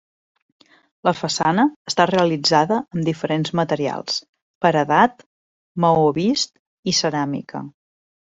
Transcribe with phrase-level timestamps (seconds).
[1.07, 4.17] La façana està realitzada amb diferents materials:
[4.67, 5.23] paredat,
[5.85, 6.53] maó vist
[6.93, 7.63] i ceràmica.